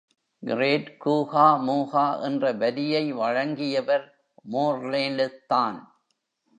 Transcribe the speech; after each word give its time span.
Great 0.43 0.97
கூகா 0.97 1.45
மூகா 1.67 2.05
என்ற 2.21 2.51
வரியை 2.53 3.11
வழங்கியவர் 3.13 4.07
மோர்லேண்ட் 4.51 5.37
தான்! 5.47 5.79